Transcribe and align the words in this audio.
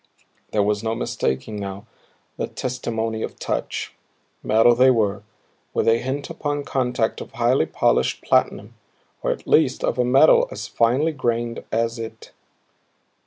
There 0.49 0.63
was 0.63 0.81
no 0.83 0.95
mistaking 0.95 1.57
now 1.57 1.85
the 2.35 2.47
testimony 2.47 3.21
of 3.21 3.37
touch. 3.37 3.93
Metal 4.41 4.73
they 4.73 4.89
were, 4.89 5.21
with 5.75 5.87
a 5.87 5.99
hint 5.99 6.27
upon 6.31 6.63
contact 6.63 7.21
of 7.21 7.31
highly 7.33 7.67
polished 7.67 8.23
platinum, 8.23 8.73
or 9.21 9.29
at 9.29 9.43
the 9.43 9.49
least 9.51 9.83
of 9.83 9.99
a 9.99 10.03
metal 10.03 10.47
as 10.51 10.67
finely 10.67 11.11
grained 11.11 11.63
as 11.71 11.99
it. 11.99 12.31